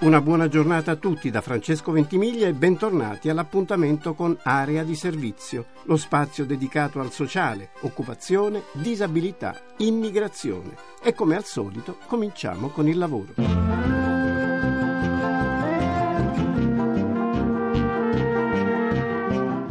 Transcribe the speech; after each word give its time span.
Una 0.00 0.20
buona 0.20 0.46
giornata 0.46 0.92
a 0.92 0.96
tutti 0.96 1.28
da 1.28 1.40
Francesco 1.40 1.90
Ventimiglia 1.90 2.46
e 2.46 2.52
bentornati 2.52 3.28
all'appuntamento 3.28 4.14
con 4.14 4.38
Area 4.44 4.84
di 4.84 4.94
Servizio, 4.94 5.66
lo 5.86 5.96
spazio 5.96 6.44
dedicato 6.44 7.00
al 7.00 7.10
sociale, 7.10 7.70
occupazione, 7.80 8.62
disabilità, 8.74 9.60
immigrazione. 9.78 10.76
E 11.02 11.14
come 11.14 11.34
al 11.34 11.44
solito 11.44 11.98
cominciamo 12.06 12.68
con 12.68 12.86
il 12.86 12.96
lavoro. 12.96 13.97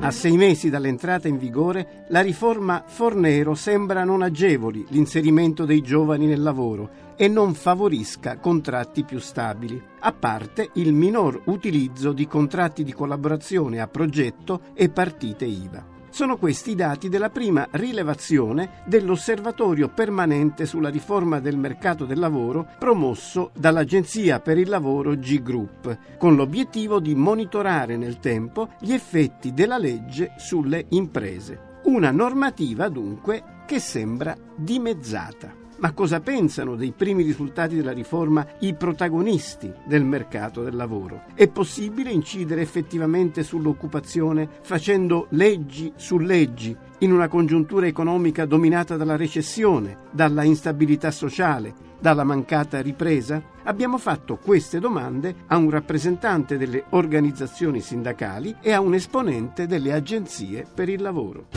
A 0.07 0.11
sei 0.11 0.37
mesi 0.37 0.69
dall'entrata 0.69 1.27
in 1.27 1.37
vigore, 1.37 2.05
la 2.07 2.21
riforma 2.21 2.85
Fornero 2.87 3.55
sembra 3.55 4.05
non 4.05 4.21
agevoli 4.21 4.85
l'inserimento 4.87 5.65
dei 5.65 5.81
giovani 5.81 6.27
nel 6.27 6.41
lavoro 6.41 6.89
e 7.17 7.27
non 7.27 7.53
favorisca 7.53 8.37
contratti 8.37 9.03
più 9.03 9.19
stabili, 9.19 9.83
a 9.99 10.13
parte 10.13 10.69
il 10.75 10.93
minor 10.93 11.41
utilizzo 11.47 12.13
di 12.13 12.25
contratti 12.25 12.85
di 12.85 12.93
collaborazione 12.93 13.81
a 13.81 13.87
progetto 13.89 14.61
e 14.73 14.87
partite 14.87 15.43
IVA. 15.43 15.96
Sono 16.09 16.37
questi 16.37 16.71
i 16.71 16.75
dati 16.75 17.09
della 17.09 17.29
prima 17.29 17.67
rilevazione 17.71 18.81
dell'Osservatorio 18.85 19.89
permanente 19.89 20.65
sulla 20.65 20.89
riforma 20.89 21.39
del 21.39 21.57
mercato 21.57 22.05
del 22.05 22.19
lavoro 22.19 22.67
promosso 22.79 23.51
dall'Agenzia 23.53 24.39
per 24.39 24.57
il 24.57 24.69
lavoro 24.69 25.15
G 25.15 25.41
Group, 25.41 26.17
con 26.17 26.35
l'obiettivo 26.35 26.99
di 26.99 27.13
monitorare 27.13 27.97
nel 27.97 28.19
tempo 28.19 28.69
gli 28.79 28.93
effetti 28.93 29.53
della 29.53 29.77
legge 29.77 30.33
sulle 30.37 30.85
imprese. 30.89 31.79
Una 31.83 32.11
normativa 32.11 32.89
dunque 32.89 33.63
che 33.65 33.79
sembra 33.79 34.35
dimezzata. 34.55 35.66
Ma 35.79 35.91
cosa 35.91 36.21
pensano 36.21 36.75
dei 36.75 36.91
primi 36.91 37.21
risultati 37.21 37.75
della 37.75 37.91
riforma 37.91 38.43
i 38.61 38.73
protagonisti 38.73 39.71
del 39.85 40.03
mercato 40.03 40.63
del 40.63 40.75
lavoro? 40.75 41.25
È 41.35 41.47
possibile 41.49 42.09
incidere 42.09 42.61
effettivamente 42.61 43.43
sull'occupazione 43.43 44.49
facendo 44.63 45.27
leggi 45.31 45.93
su 45.95 46.17
leggi 46.17 46.75
in 46.99 47.11
una 47.11 47.27
congiuntura 47.27 47.85
economica 47.85 48.45
dominata 48.45 48.97
dalla 48.97 49.15
recessione, 49.15 49.97
dalla 50.09 50.41
instabilità 50.41 51.11
sociale, 51.11 51.75
dalla 51.99 52.23
mancata 52.23 52.81
ripresa? 52.81 53.39
Abbiamo 53.65 53.99
fatto 53.99 54.37
queste 54.37 54.79
domande 54.79 55.35
a 55.45 55.57
un 55.57 55.69
rappresentante 55.69 56.57
delle 56.57 56.85
organizzazioni 56.89 57.81
sindacali 57.81 58.55
e 58.61 58.71
a 58.71 58.79
un 58.79 58.95
esponente 58.95 59.67
delle 59.67 59.93
agenzie 59.93 60.65
per 60.73 60.89
il 60.89 61.03
lavoro. 61.03 61.49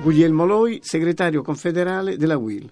Guglielmo 0.00 0.46
Loi, 0.46 0.78
segretario 0.82 1.42
confederale 1.42 2.16
della 2.16 2.38
WIL 2.38 2.70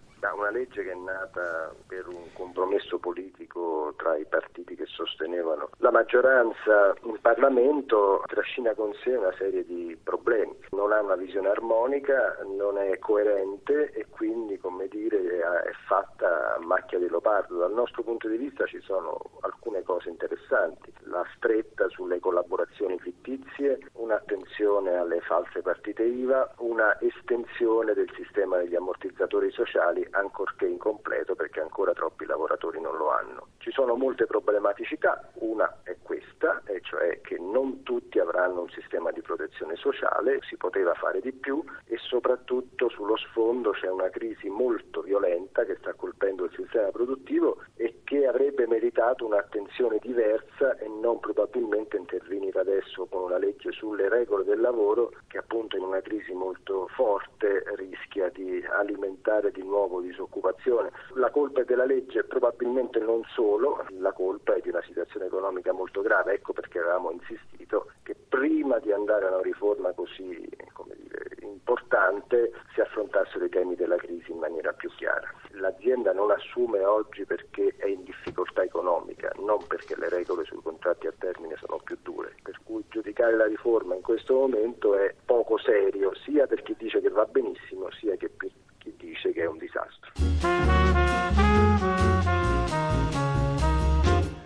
nata 1.34 1.74
per 1.86 2.06
un 2.08 2.32
compromesso 2.32 2.98
politico 2.98 3.53
tra 3.96 4.16
i 4.16 4.26
partiti 4.26 4.74
che 4.74 4.86
sostenevano 4.86 5.70
la 5.78 5.90
maggioranza 5.90 6.94
in 7.02 7.18
Parlamento 7.20 8.22
trascina 8.26 8.74
con 8.74 8.92
sé 9.02 9.14
una 9.16 9.32
serie 9.38 9.64
di 9.64 9.96
problemi. 10.02 10.56
Non 10.70 10.92
ha 10.92 11.00
una 11.00 11.16
visione 11.16 11.48
armonica, 11.48 12.36
non 12.44 12.78
è 12.78 12.98
coerente 12.98 13.92
e 13.92 14.06
quindi, 14.10 14.58
come 14.58 14.88
dire, 14.88 15.18
è 15.18 15.70
fatta 15.86 16.56
a 16.56 16.58
macchia 16.60 16.98
di 16.98 17.08
leopardo. 17.08 17.58
Dal 17.58 17.72
nostro 17.72 18.02
punto 18.02 18.28
di 18.28 18.36
vista 18.36 18.66
ci 18.66 18.80
sono 18.80 19.18
alcune 19.40 19.82
cose 19.82 20.08
interessanti. 20.08 20.92
La 21.04 21.24
stretta 21.36 21.88
sulle 21.88 22.20
collaborazioni 22.20 22.98
fittizie, 22.98 23.78
un'attenzione 23.94 24.96
alle 24.96 25.20
false 25.20 25.62
partite 25.62 26.02
IVA, 26.02 26.54
una 26.58 26.98
estensione 27.00 27.94
del 27.94 28.10
sistema 28.16 28.58
degli 28.58 28.74
ammortizzatori 28.74 29.50
sociali 29.50 30.06
ancorché 30.10 30.66
incompleto 30.66 31.34
perché 31.34 31.60
ancora 31.60 31.92
troppi 31.92 32.26
lavoratori 32.26 32.80
non 32.80 32.96
lo 32.96 33.10
hanno. 33.10 33.43
Ci 33.58 33.70
sono 33.70 33.94
molte 33.94 34.26
problematicità, 34.26 35.30
una 35.34 35.80
è 35.84 35.96
questa, 36.02 36.62
e 36.66 36.80
cioè 36.82 37.20
che 37.22 37.38
non 37.38 37.82
tutti 37.82 38.18
avranno 38.18 38.62
un 38.62 38.68
sistema 38.68 39.10
di 39.10 39.22
protezione 39.22 39.74
sociale, 39.76 40.40
si 40.42 40.56
poteva 40.56 40.92
fare 40.94 41.20
di 41.20 41.32
più 41.32 41.64
e 41.86 41.96
soprattutto 41.98 42.88
sullo 42.90 43.16
sfondo 43.16 43.70
c'è 43.70 43.88
una 43.88 44.10
crisi 44.10 44.48
molto 44.48 45.00
violenta 45.00 45.64
che 45.64 45.76
sta 45.76 45.94
colpendo 45.94 46.44
il 46.44 46.52
sistema 46.54 46.90
produttivo 46.90 47.62
e 47.76 48.00
che 48.04 48.26
avrebbe 48.26 48.66
meritato 48.66 49.26
un'attenzione 49.26 49.98
diversa 50.00 50.76
e 50.76 50.86
non 50.88 51.20
probabilmente 51.20 51.96
intervenire 51.96 52.60
adesso 52.60 53.06
con 53.06 53.22
una 53.22 53.38
legge 53.38 53.72
sulle 53.72 54.08
regole 54.08 54.44
del 54.44 54.60
lavoro 54.60 55.12
che 55.26 55.38
appunto 55.38 55.76
in 55.76 55.84
una 55.84 56.00
crisi 56.00 56.32
molto 56.32 56.86
forte 56.94 57.64
rischia 57.76 58.28
di 58.28 58.64
alimentare 58.78 59.50
di 59.50 59.62
nuovo 59.62 60.00
disoccupazione. 60.00 60.90
La 61.14 61.30
colpa 61.30 61.62
è 61.62 61.64
della 61.64 61.84
legge, 61.84 62.24
probabilmente 62.24 62.98
non 63.00 63.22
solo, 63.34 63.84
la 63.98 64.12
colpa 64.12 64.54
è 64.54 64.60
di 64.60 64.68
una 64.68 64.82
situazione 64.82 65.26
economica 65.26 65.72
molto 65.72 66.00
grave, 66.00 66.34
ecco 66.34 66.52
perché 66.52 66.78
avevamo 66.78 67.10
insistito 67.10 67.90
che 68.02 68.14
prima 68.14 68.78
di 68.78 68.92
andare 68.92 69.26
a 69.26 69.30
una 69.30 69.42
riforma 69.42 69.92
così 69.92 70.48
dire, 71.14 71.36
importante 71.40 72.52
si 72.74 72.80
affrontassero 72.80 73.44
i 73.44 73.48
temi 73.48 73.74
della 73.74 73.96
crisi 73.96 74.30
in 74.30 74.38
maniera 74.38 74.72
più 74.72 74.90
chiara. 74.96 75.32
L'azienda 75.52 76.12
non 76.12 76.30
assume 76.30 76.84
oggi 76.84 77.24
perché 77.24 77.74
è 77.76 77.86
in 77.86 78.02
difficoltà 78.04 78.62
economica, 78.62 79.30
non 79.38 79.64
perché 79.66 79.96
le 79.96 80.08
regole 80.08 80.44
sui 80.44 80.60
contratti 80.62 81.06
a 81.06 81.14
termine 81.16 81.56
sono 81.58 81.80
più 81.82 81.96
dure, 82.02 82.34
per 82.42 82.58
cui 82.64 82.84
giudicare 82.88 83.36
la 83.36 83.46
riforma 83.46 83.94
in 83.94 84.02
questo 84.02 84.34
momento 84.34 84.96
è 84.96 85.14
poco 85.24 85.58
serio 85.58 86.14
sia 86.24 86.46
per 86.46 86.62
chi 86.62 86.74
dice 86.76 87.00
che 87.00 87.08
va 87.08 87.24
benissimo 87.24 87.90
sia 87.92 88.16
che 88.16 88.28
per 88.28 88.50
chi 88.78 88.94
dice 88.96 89.32
che 89.32 89.42
è 89.42 89.46
un 89.46 89.58
disastro. 89.58 90.83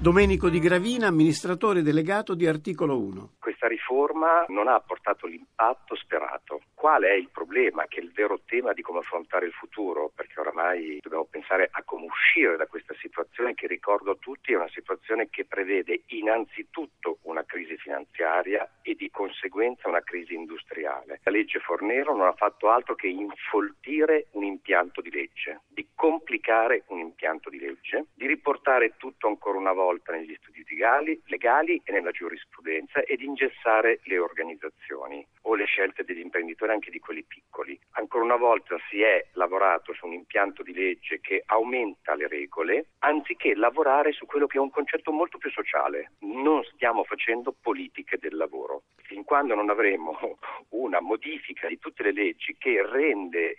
Domenico 0.01 0.49
Di 0.49 0.61
Gravina, 0.61 1.09
amministratore 1.09 1.83
delegato 1.83 2.37
di 2.37 2.47
Articolo 2.47 3.01
1. 3.01 3.33
Questa 3.41 3.67
riforma 3.67 4.45
non 4.47 4.69
ha 4.69 4.79
portato 4.79 5.27
l'impatto 5.27 5.97
sperato. 5.97 6.61
Qual 6.73 7.03
è 7.03 7.15
il 7.15 7.29
problema? 7.33 7.85
Che 7.89 7.99
è 7.99 8.03
il 8.05 8.13
vero 8.13 8.41
tema 8.47 8.73
di 8.73 8.81
come 8.81 9.01
affrontare 9.01 9.47
il 9.47 9.53
futuro, 9.53 10.13
perché 10.15 10.39
oramai 10.39 11.01
dobbiamo 11.03 11.27
pensare 11.29 11.69
a 11.73 11.83
come 11.83 12.07
uscire 12.07 12.57
da 12.57 12.69
questa 12.69 12.95
situazione 13.01 13.55
che 13.55 13.67
ricordo 13.67 14.13
a 14.13 14.17
tutti 14.21 14.53
è 14.53 14.57
una 14.57 14.69
situazione 14.69 15.31
che 15.31 15.45
prevede 15.45 16.03
innanzitutto 16.07 17.19
una 17.23 17.43
crisi 17.45 17.77
finanziaria 17.77 18.79
e 18.83 18.95
di 18.95 19.11
conseguenza 19.11 19.89
una 19.89 20.03
crisi 20.03 20.35
industriale. 20.35 21.19
La 21.25 21.33
legge 21.33 21.59
Fornero 21.59 22.17
non 22.17 22.29
ha 22.29 22.35
fatto 22.35 22.71
altro 22.71 22.95
che 22.95 23.09
infoltire 23.09 24.29
un 24.33 24.45
impianto 24.45 25.01
di 25.01 25.11
legge, 25.11 25.63
di 26.49 26.55
complicare 26.55 26.85
un 26.89 27.01
impianto 27.01 27.51
di 27.51 27.59
legge, 27.59 28.07
di 28.15 28.27
riportare 28.27 28.95
tutto 28.97 29.27
ancora 29.27 29.59
una 29.59 29.73
volta 29.73 30.13
negli 30.13 30.35
studi 30.41 30.65
legali, 30.67 31.21
legali 31.27 31.81
e 31.85 31.93
nella 31.93 32.11
giurisprudenza 32.11 33.01
e 33.01 33.17
di 33.17 33.27
ingessare 33.27 34.01
le 34.05 34.19
organizzazioni 34.19 35.27
o 35.43 35.55
le 35.55 35.67
scelte 35.67 36.05
degli 36.05 36.21
imprenditori 36.21 36.73
anche 36.73 36.91
di 36.91 37.01
quelli 37.01 37.23
piccoli. 37.23 37.79
Ancora 37.93 38.25
una 38.25 38.37
volta 38.37 38.77
si 38.89 39.03
è 39.03 39.27
lavorato 39.33 39.93
su 39.93 40.07
un 40.07 40.13
impianto 40.13 40.63
di 40.63 40.73
legge 40.73 41.21
che 41.21 41.43
aumenta 41.45 42.15
le 42.15 42.29
regole 42.29 42.87
anziché 43.01 43.55
lavorare 43.55 44.13
su 44.13 44.25
quello 44.25 44.47
che 44.47 44.57
è 44.57 44.61
un 44.61 44.71
concetto 44.71 45.13
molto 45.13 45.37
più 45.37 45.51
sociale. 45.51 46.13
Non 46.21 46.63
stiamo 46.65 47.05
facendo 47.05 47.55
politiche 47.61 48.17
del 48.19 48.37
lavoro. 48.37 48.85
Fin 48.97 49.25
quando 49.25 49.55
non 49.55 49.69
avremo 49.69 50.17
una 50.71 51.01
modifica 51.01 51.69
di 51.69 51.79
tutte 51.79 52.03
le 52.05 52.13
leggi 52.13 52.57
che 52.59 52.87
rende 52.87 53.57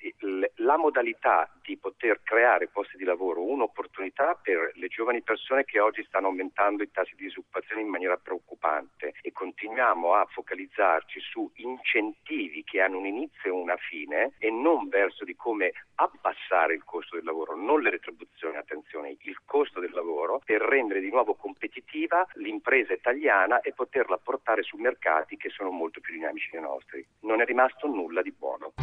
la 0.56 0.78
modalità 0.78 1.50
di 1.70 1.78
poter 1.78 2.22
creare 2.24 2.68
posti 2.68 2.98
di 2.98 3.04
lavoro 3.04 3.44
un'opportunità 3.44 4.34
per 4.42 4.72
le 4.74 4.88
giovani 4.88 5.22
persone 5.22 5.66
che 5.66 5.80
oggi 5.80 6.04
stanno 6.04 6.26
aumentando 6.26 6.82
i 6.82 6.90
tassi 6.90 7.14
di 7.16 7.26
disoccupazione 7.26 7.82
in 7.82 7.90
maniera 7.90 8.18
preoccupante 8.18 9.14
e 9.22 9.32
continuiamo 9.32 10.16
a 10.16 10.26
focalizzarci 10.26 11.20
su 11.20 11.48
incentivi 11.58 12.64
che 12.64 12.82
hanno 12.82 12.98
un 12.98 13.06
inizio 13.06 13.52
e 13.52 13.62
una 13.62 13.78
fine 13.78 14.34
e 14.40 14.50
non 14.50 14.90
verso 14.90 15.24
di 15.24 15.36
come 15.36 15.72
abbassare 15.96 16.74
il 16.74 16.84
costo 16.84 17.18
del 17.18 17.26
lavoro, 17.26 17.56
non 17.56 17.82
le 17.82 17.92
retribuzioni, 17.92 18.56
attenzione, 18.56 19.16
il 19.20 19.38
costo 19.46 19.80
del 19.80 19.92
lavoro 19.92 20.42
per 20.44 20.62
rendere 20.62 21.02
di 21.02 21.12
nuovo 21.12 21.36
competitiva 21.36 22.26
l'impresa 22.36 22.94
italiana 22.94 23.62
e 23.62 23.74
poterla 23.74 24.18
portare 24.18 24.64
su 24.64 24.78
mercati 24.78 25.38
che 25.38 25.50
sono 25.50 25.70
molto 25.70 26.00
più 26.00 26.16
dinamici 26.16 26.50
dei 26.52 26.62
nostri. 26.62 27.06
Non 27.22 27.42
è 27.42 27.46
rimasto 27.46 27.86
nulla 27.86 28.24
di 28.24 28.32
buono. 28.32 28.74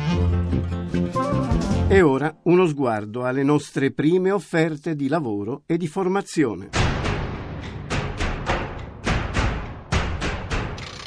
E 1.89 2.03
ora 2.03 2.35
uno 2.43 2.67
sguardo 2.67 3.25
alle 3.25 3.45
nostre 3.45 3.93
prime 3.93 4.33
offerte 4.33 4.97
di 4.97 5.07
lavoro 5.07 5.63
e 5.67 5.77
di 5.77 5.87
formazione. 5.87 6.71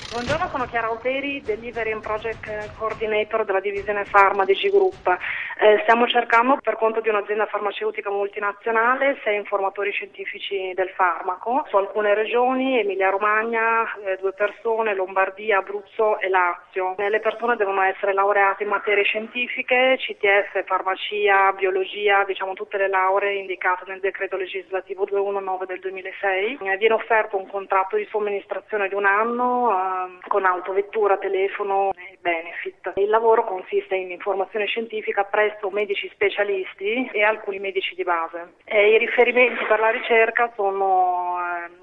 Buongiorno, 0.09 0.47
sono 0.49 0.65
Chiara 0.67 0.87
Alteri, 0.87 1.41
Delivery 1.41 1.91
and 1.91 2.01
Project 2.01 2.71
Coordinator 2.77 3.43
della 3.43 3.59
divisione 3.59 4.05
Pharma 4.09 4.45
di 4.45 4.53
G 4.53 4.69
Group. 4.69 5.17
Eh, 5.61 5.79
stiamo 5.81 6.07
cercando 6.07 6.57
per 6.61 6.77
conto 6.77 7.01
di 7.01 7.09
un'azienda 7.09 7.45
farmaceutica 7.45 8.09
multinazionale 8.09 9.19
sei 9.25 9.35
informatori 9.35 9.91
scientifici 9.91 10.71
del 10.73 10.87
farmaco 10.91 11.65
su 11.67 11.75
alcune 11.75 12.13
regioni, 12.13 12.79
Emilia 12.79 13.09
Romagna, 13.09 13.83
eh, 14.05 14.15
due 14.21 14.31
persone, 14.31 14.95
Lombardia, 14.95 15.57
Abruzzo 15.57 16.17
e 16.19 16.29
Lazio. 16.29 16.95
Eh, 16.95 17.09
le 17.09 17.19
persone 17.19 17.57
devono 17.57 17.81
essere 17.81 18.13
laureate 18.13 18.63
in 18.63 18.69
materie 18.69 19.03
scientifiche, 19.03 19.97
CTF, 19.97 20.63
farmacia, 20.63 21.51
biologia, 21.51 22.23
diciamo 22.23 22.53
tutte 22.53 22.77
le 22.77 22.87
lauree 22.87 23.39
indicate 23.39 23.83
nel 23.85 23.99
decreto 23.99 24.37
legislativo 24.37 25.03
219 25.03 25.65
del 25.65 25.81
2006. 25.81 26.59
Eh, 26.61 26.77
viene 26.77 26.93
offerto 26.93 27.35
un 27.35 27.47
contratto 27.47 27.97
di 27.97 28.07
somministrazione 28.09 28.87
di 28.87 28.93
un 28.93 29.05
anno 29.05 29.71
eh, 29.71 30.19
con 30.25 30.45
autovettura, 30.45 31.17
telefono 31.17 31.91
e 31.97 32.17
benefit. 32.21 32.93
Il 32.95 33.09
lavoro 33.09 33.43
consiste 33.43 33.95
in 33.95 34.09
informazione 34.09 34.65
scientifica 34.65 35.25
presso 35.25 35.47
medici 35.71 36.09
specialisti 36.13 37.09
e 37.11 37.23
alcuni 37.23 37.59
medici 37.59 37.95
di 37.95 38.03
base. 38.03 38.53
E 38.65 38.93
I 38.93 38.97
riferimenti 38.97 39.63
per 39.65 39.79
la 39.79 39.89
ricerca 39.89 40.51
sono 40.55 41.37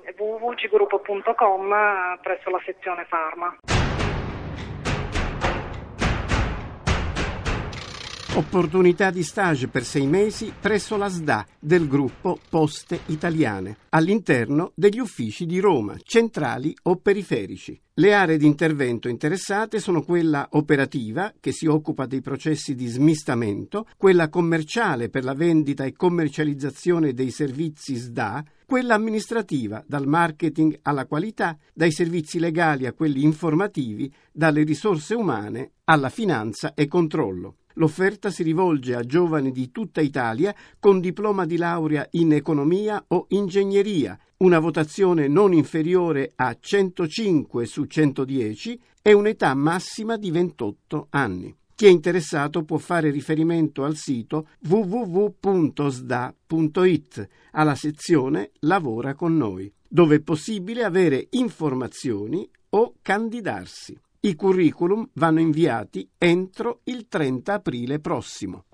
eh, 0.05 0.15
www.cgruppo.com 0.17 1.73
eh, 1.73 2.19
presso 2.23 2.51
la 2.51 2.61
sezione 2.65 3.07
Pharma. 3.09 3.76
Opportunità 8.37 9.11
di 9.11 9.23
stage 9.23 9.67
per 9.69 9.83
sei 9.83 10.07
mesi 10.07 10.53
presso 10.61 10.99
la 10.99 11.09
SDA 11.09 11.47
del 11.59 11.89
gruppo 11.89 12.39
Poste 12.51 13.01
Italiane, 13.07 13.79
all'interno 13.89 14.73
degli 14.75 14.99
uffici 14.99 15.47
di 15.47 15.59
Roma, 15.59 15.97
centrali 16.03 16.77
o 16.83 16.97
periferici. 16.97 17.81
Le 17.95 18.13
aree 18.13 18.37
di 18.37 18.45
intervento 18.45 19.09
interessate 19.09 19.81
sono 19.81 20.03
quella 20.03 20.49
operativa, 20.51 21.33
che 21.41 21.51
si 21.51 21.65
occupa 21.65 22.05
dei 22.05 22.21
processi 22.21 22.75
di 22.75 22.87
smistamento, 22.89 23.87
quella 23.97 24.29
commerciale 24.29 25.09
per 25.09 25.25
la 25.25 25.33
vendita 25.33 25.85
e 25.85 25.95
commercializzazione 25.95 27.15
dei 27.15 27.31
servizi 27.31 27.95
SDA, 27.95 28.45
quella 28.67 28.97
amministrativa, 28.97 29.83
dal 29.87 30.07
marketing 30.07 30.81
alla 30.83 31.07
qualità, 31.07 31.57
dai 31.73 31.91
servizi 31.91 32.39
legali 32.39 32.85
a 32.85 32.93
quelli 32.93 33.23
informativi, 33.23 34.13
dalle 34.31 34.63
risorse 34.63 35.15
umane 35.15 35.71
alla 35.85 36.11
finanza 36.11 36.75
e 36.75 36.87
controllo. 36.87 37.55
L'offerta 37.79 38.31
si 38.31 38.43
rivolge 38.43 38.95
a 38.95 39.03
giovani 39.03 39.53
di 39.53 39.71
tutta 39.71 40.01
Italia 40.01 40.55
con 40.79 40.99
diploma 41.01 41.45
di 41.45 41.57
laurea 41.59 42.07
in 42.13 42.33
economia 42.33 43.05
o 43.09 43.27
ingegneria, 43.29 44.19
una 44.39 44.59
votazione 44.59 45.29
non 45.29 45.53
inferiore 45.53 46.33
a 46.37 46.57
105 46.59 47.67
su 47.67 47.85
110 47.85 48.81
e 49.03 49.13
un'età 49.13 49.55
massima 49.55 50.17
di 50.17 50.31
28 50.31 51.09
anni. 51.11 51.55
Chi 51.75 51.85
è 51.85 51.91
interessato 51.91 52.65
può 52.65 52.79
fare 52.79 53.11
riferimento 53.11 53.85
al 53.85 53.97
sito 53.97 54.49
www.sda.it 54.67 55.29
alla 57.51 57.75
sezione 57.75 58.53
Lavora 58.61 59.15
con 59.15 59.37
noi, 59.37 59.71
dove 59.87 60.17
è 60.17 60.21
possibile 60.21 60.83
avere 60.83 61.27
informazioni 61.31 62.49
o 62.71 62.95
candidarsi. 63.03 64.01
I 64.27 64.35
curriculum 64.35 65.09
vanno 65.13 65.39
inviati 65.39 66.11
entro 66.19 66.81
il 66.87 67.07
30 67.07 67.53
aprile 67.53 68.01
prossimo. 68.01 68.65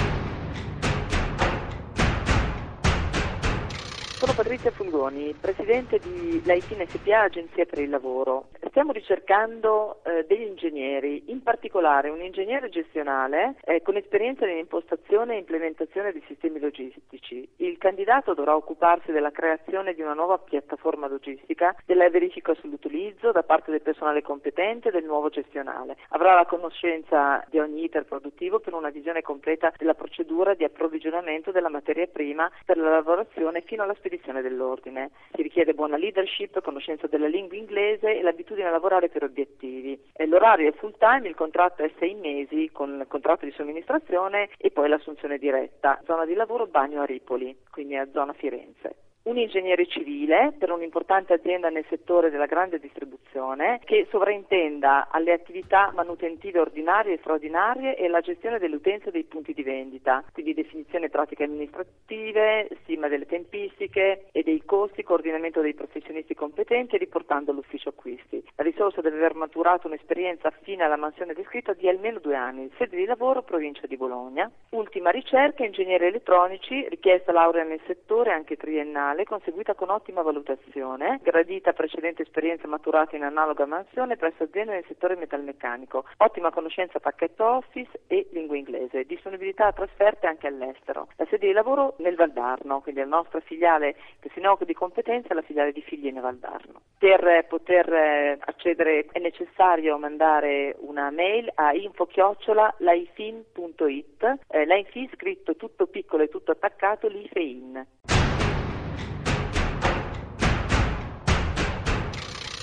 Sono 4.22 4.34
Patrizia 4.34 4.70
Fulgoni, 4.70 5.34
presidente 5.34 5.98
di 5.98 6.44
Laitin 6.46 6.86
SPA, 6.88 7.24
Agenzia 7.24 7.66
per 7.66 7.80
il 7.80 7.90
Lavoro. 7.90 8.50
Stiamo 8.72 8.94
ricercando 8.94 10.00
eh, 10.06 10.24
degli 10.26 10.44
ingegneri, 10.48 11.24
in 11.26 11.44
particolare 11.44 12.08
un 12.08 12.22
ingegnere 12.22 12.70
gestionale 12.70 13.56
eh, 13.66 13.82
con 13.82 13.98
esperienza 13.98 14.46
nell'impostazione 14.46 15.36
e 15.36 15.40
implementazione 15.40 16.14
di 16.14 16.24
sistemi 16.26 16.58
logistici. 16.58 17.46
Il 17.58 17.78
candidato 17.78 18.34
dovrà 18.34 18.56
occuparsi 18.56 19.12
della 19.12 19.32
creazione 19.32 19.94
di 19.94 20.02
una 20.02 20.14
nuova 20.14 20.38
piattaforma 20.38 21.10
logistica, 21.10 21.76
della 21.86 22.10
verifica 22.10 22.54
sull'utilizzo 22.54 23.34
da 23.34 23.44
parte 23.44 23.72
del 23.72 23.82
personale 23.82 24.22
competente 24.22 24.90
del 24.90 25.04
nuovo 25.04 25.28
gestionale. 25.28 25.98
Avrà 26.12 26.34
la 26.34 26.46
conoscenza 26.46 27.46
di 27.50 27.60
ogni 27.60 27.84
iter 27.84 28.06
produttivo 28.06 28.62
per 28.62 28.74
una 28.74 28.90
visione 28.90 29.22
completa 29.22 29.74
della 29.76 29.96
procedura 29.96 30.54
di 30.54 30.64
approvvigionamento 30.64 31.52
della 31.52 31.68
materia 31.68 32.08
prima 32.08 32.50
per 32.64 32.78
la 32.78 32.92
lavorazione 32.92 33.64
fino 33.64 33.84
alla 33.84 33.96
spedizione 33.96 34.42
dell'ordine. 34.42 35.12
Si 35.36 35.42
richiede 35.42 35.74
buona 35.74 35.98
leadership, 35.98 36.62
conoscenza 36.62 37.08
della 37.08 37.28
lingua 37.28 37.58
inglese 37.58 38.18
e 38.18 38.22
l'abitudine 38.22 38.60
a 38.68 38.72
lavorare 38.72 39.10
per 39.10 39.24
obiettivi. 39.24 40.00
L'orario 40.28 40.70
è 40.70 40.74
full 40.74 40.96
time, 40.98 41.28
il 41.28 41.36
contratto 41.36 41.84
è 41.84 41.92
sei 42.00 42.16
mesi 42.16 42.70
con 42.72 43.00
il 43.00 43.08
contratto 43.08 43.46
di 43.46 43.52
somministrazione 43.52 44.50
e 44.58 44.72
poi 44.72 44.90
l'assunzione 44.90 45.38
diretta. 45.38 46.02
Zona 46.06 46.26
di 46.26 46.34
lavoro 46.34 46.68
Bagno 46.68 47.02
a 47.02 47.06
Ripoli, 47.06 47.56
quindi 47.70 47.96
a 47.96 48.08
zona 48.12 48.34
Firenze 48.34 49.11
un 49.24 49.38
ingegnere 49.38 49.86
civile 49.86 50.54
per 50.58 50.72
un'importante 50.72 51.34
azienda 51.34 51.70
nel 51.70 51.86
settore 51.90 52.32
della 52.32 52.48
grande 52.48 52.80
distribuzione 52.80 53.80
che 53.84 54.08
sovrintenda 54.10 55.10
alle 55.12 55.32
attività 55.32 55.92
manutentive 55.94 56.60
ordinarie 56.60 57.14
e 57.14 57.18
straordinarie 57.20 57.96
e 57.96 58.08
la 58.08 58.22
gestione 58.22 58.58
dell'utenza 58.58 59.12
dei 59.12 59.24
punti 59.24 59.54
di 59.54 59.62
vendita, 59.62 60.24
quindi 60.34 60.54
definizione 60.54 61.10
pratiche 61.10 61.44
amministrative, 61.44 62.68
stima 62.82 63.08
delle 63.08 63.28
tempistiche 63.28 64.26
e 64.32 64.42
dei 64.42 64.64
costi, 64.66 65.04
coordinamento 65.04 65.62
dei 65.62 65.76
professionisti 65.76 66.34
competenti 66.34 66.96
e 66.96 67.00
riportando 67.00 67.52
all'ufficio 67.52 67.90
acquisti. 67.90 68.44
La 68.56 68.64
risorsa 68.64 69.02
deve 69.02 69.18
aver 69.18 69.36
maturato 69.36 69.88
un'esperienza 69.88 70.48
affine 70.48 70.84
alla 70.84 70.98
mansione 70.98 71.34
descritta 71.34 71.74
di 71.74 71.88
almeno 71.88 72.20
due 72.20 72.36
anni, 72.36 72.72
sede 72.78 72.98
di 72.98 73.06
lavoro 73.06 73.44
provincia 73.44 73.86
di 73.86 73.98
Bologna. 73.98 74.50
Ultima 74.70 75.12
ricerca, 75.12 75.64
ingegneri 75.64 76.06
elettronici, 76.06 76.88
richiesta 76.90 77.32
laurea 77.32 77.64
nel 77.64 77.82
settore 77.86 78.32
anche 78.32 78.58
triennale 78.58 79.11
professionale 79.12 79.26
conseguita 79.26 79.76
con 79.76 79.90
ottima 79.90 80.22
valutazione, 80.22 81.20
gradita 81.22 81.74
precedente 81.74 82.22
esperienza 82.24 82.68
maturata 82.68 83.16
in 83.16 83.24
analoga 83.24 83.66
mansione 83.66 84.18
presso 84.18 84.44
aziende 84.44 84.74
nel 84.74 84.84
settore 84.88 85.16
metalmeccanico, 85.16 86.04
ottima 86.18 86.52
conoscenza 86.52 87.00
pacchetto 87.00 87.46
Office 87.46 88.02
e 88.08 88.28
lingua 88.32 88.58
inglese, 88.58 89.06
disponibilità 89.06 89.68
a 89.68 89.74
trasferte 89.74 90.26
anche 90.28 90.48
all'estero. 90.48 91.08
La 91.18 91.26
sede 91.30 91.48
di 91.48 91.54
lavoro 91.54 91.96
nel 91.98 92.16
Valdarno, 92.16 92.82
quindi 92.82 93.02
la 93.02 93.08
nostra 93.08 93.40
filiale 93.42 93.96
che 94.20 94.30
si 94.34 94.40
occupa 94.40 94.66
di 94.66 94.74
competenze 94.74 95.30
è 95.30 95.34
la 95.34 95.42
filiale 95.42 95.72
di 95.72 95.82
Figli 95.82 96.12
nel 96.12 96.22
Valdarno. 96.22 96.82
Per 96.98 97.46
poter 97.48 97.94
eh, 97.94 98.38
accedere 98.40 99.06
è 99.12 99.20
necessario 99.20 99.98
mandare 99.98 100.76
una 100.80 101.10
mail 101.12 101.50
a 101.56 101.74
info-laifin.it, 101.74 104.38
eh, 104.50 104.66
scritto 105.14 105.56
tutto 105.56 105.88
piccolo 105.88 106.24
e 106.24 106.30
tutto 106.30 106.52
attaccato, 106.52 107.08
l'ifein. 107.08 107.88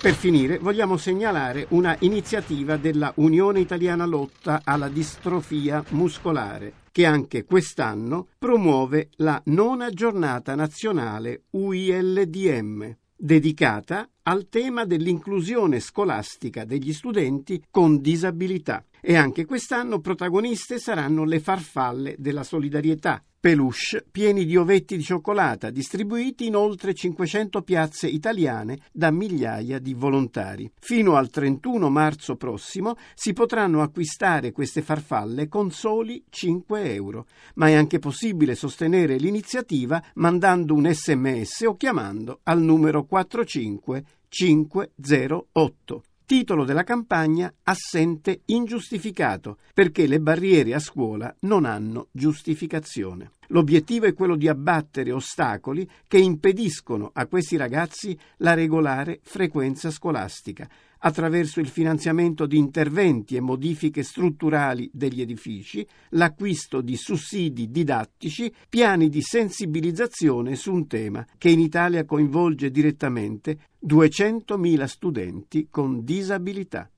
Per 0.00 0.14
finire, 0.14 0.58
vogliamo 0.58 0.96
segnalare 0.96 1.66
una 1.70 1.96
iniziativa 2.00 2.76
della 2.76 3.12
Unione 3.16 3.58
Italiana 3.58 4.06
Lotta 4.06 4.60
alla 4.62 4.88
Distrofia 4.88 5.82
Muscolare, 5.88 6.72
che 6.92 7.04
anche 7.04 7.44
quest'anno 7.44 8.28
promuove 8.38 9.08
la 9.16 9.42
nona 9.46 9.90
giornata 9.90 10.54
nazionale 10.54 11.42
UILDM, 11.50 12.96
dedicata 13.16 14.08
al 14.22 14.48
tema 14.48 14.84
dell'inclusione 14.84 15.80
scolastica 15.80 16.64
degli 16.64 16.92
studenti 16.92 17.60
con 17.68 18.00
disabilità. 18.00 18.84
E 19.00 19.16
anche 19.16 19.44
quest'anno 19.44 20.00
protagoniste 20.00 20.78
saranno 20.78 21.24
le 21.24 21.40
farfalle 21.40 22.14
della 22.18 22.42
solidarietà, 22.42 23.22
peluche 23.40 24.04
pieni 24.10 24.44
di 24.44 24.56
ovetti 24.56 24.96
di 24.96 25.04
cioccolata 25.04 25.70
distribuiti 25.70 26.46
in 26.46 26.56
oltre 26.56 26.92
500 26.92 27.62
piazze 27.62 28.08
italiane 28.08 28.80
da 28.92 29.12
migliaia 29.12 29.78
di 29.78 29.94
volontari. 29.94 30.68
Fino 30.80 31.14
al 31.14 31.30
31 31.30 31.88
marzo 31.88 32.34
prossimo 32.36 32.96
si 33.14 33.32
potranno 33.32 33.82
acquistare 33.82 34.50
queste 34.50 34.82
farfalle 34.82 35.46
con 35.46 35.70
soli 35.70 36.24
5 36.28 36.94
euro, 36.94 37.26
ma 37.54 37.68
è 37.68 37.74
anche 37.74 38.00
possibile 38.00 38.56
sostenere 38.56 39.16
l'iniziativa 39.16 40.02
mandando 40.14 40.74
un 40.74 40.92
sms 40.92 41.60
o 41.62 41.76
chiamando 41.76 42.40
al 42.42 42.60
numero 42.60 43.04
45508. 43.04 46.02
Titolo 46.28 46.66
della 46.66 46.84
campagna 46.84 47.50
Assente 47.62 48.42
ingiustificato, 48.44 49.56
perché 49.72 50.06
le 50.06 50.20
barriere 50.20 50.74
a 50.74 50.78
scuola 50.78 51.34
non 51.40 51.64
hanno 51.64 52.08
giustificazione. 52.12 53.30
L'obiettivo 53.46 54.04
è 54.04 54.12
quello 54.12 54.36
di 54.36 54.46
abbattere 54.46 55.10
ostacoli 55.10 55.88
che 56.06 56.18
impediscono 56.18 57.10
a 57.14 57.26
questi 57.28 57.56
ragazzi 57.56 58.14
la 58.38 58.52
regolare 58.52 59.20
frequenza 59.22 59.90
scolastica, 59.90 60.68
attraverso 60.98 61.60
il 61.60 61.68
finanziamento 61.68 62.46
di 62.46 62.56
interventi 62.56 63.36
e 63.36 63.40
modifiche 63.40 64.02
strutturali 64.02 64.90
degli 64.92 65.20
edifici, 65.20 65.86
l'acquisto 66.10 66.80
di 66.80 66.96
sussidi 66.96 67.70
didattici, 67.70 68.52
piani 68.68 69.08
di 69.08 69.22
sensibilizzazione 69.22 70.56
su 70.56 70.72
un 70.72 70.86
tema 70.86 71.26
che 71.36 71.50
in 71.50 71.60
Italia 71.60 72.04
coinvolge 72.04 72.70
direttamente 72.70 73.58
200.000 73.86 74.84
studenti 74.84 75.68
con 75.70 76.04
disabilità. 76.04 76.90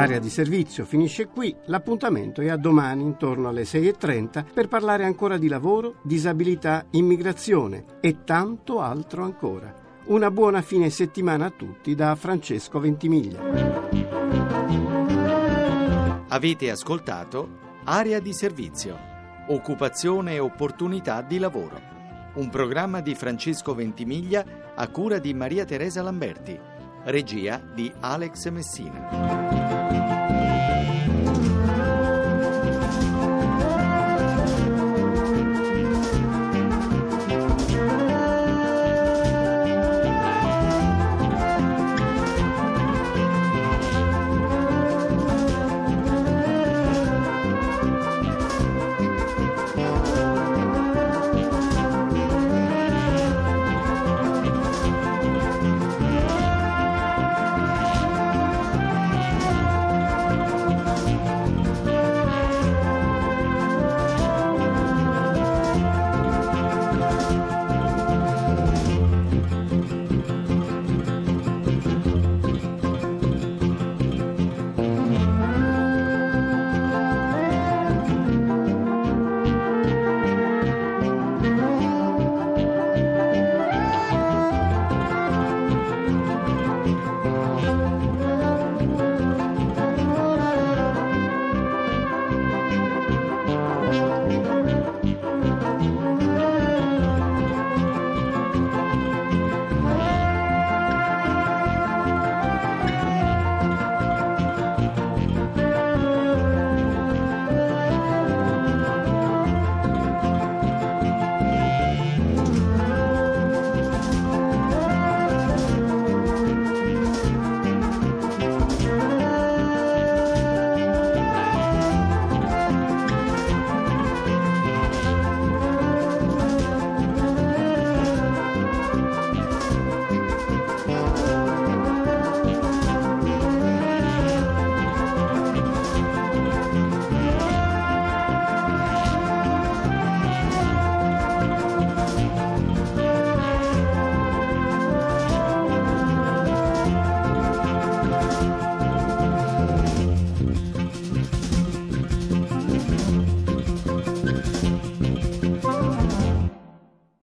Area 0.00 0.18
di 0.18 0.30
servizio 0.30 0.86
finisce 0.86 1.26
qui, 1.26 1.54
l'appuntamento 1.66 2.40
è 2.40 2.48
a 2.48 2.56
domani 2.56 3.02
intorno 3.02 3.48
alle 3.48 3.64
6.30 3.64 4.46
per 4.50 4.66
parlare 4.66 5.04
ancora 5.04 5.36
di 5.36 5.46
lavoro, 5.46 5.96
disabilità, 6.00 6.86
immigrazione 6.92 7.84
e 8.00 8.24
tanto 8.24 8.80
altro 8.80 9.24
ancora. 9.24 9.74
Una 10.06 10.30
buona 10.30 10.62
fine 10.62 10.88
settimana 10.88 11.46
a 11.46 11.50
tutti 11.50 11.94
da 11.94 12.14
Francesco 12.14 12.80
Ventimiglia. 12.80 13.42
Avete 16.28 16.70
ascoltato 16.70 17.58
Area 17.84 18.20
di 18.20 18.32
servizio, 18.32 18.96
occupazione 19.48 20.32
e 20.32 20.38
opportunità 20.38 21.20
di 21.20 21.36
lavoro. 21.36 21.78
Un 22.36 22.48
programma 22.48 23.02
di 23.02 23.14
Francesco 23.14 23.74
Ventimiglia 23.74 24.72
a 24.74 24.88
cura 24.88 25.18
di 25.18 25.34
Maria 25.34 25.66
Teresa 25.66 26.00
Lamberti, 26.00 26.58
regia 27.04 27.60
di 27.74 27.92
Alex 28.00 28.48
Messina. 28.48 29.39
Thank 30.32 30.54
you. 30.54 30.59